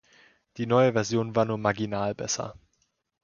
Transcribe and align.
Die 0.57 0.65
neue 0.65 0.93
Version 0.93 1.35
war 1.35 1.45
nur 1.45 1.59
marginal 1.59 2.15
besser. 2.15 2.55